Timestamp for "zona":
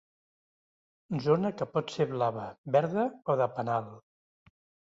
1.25-1.51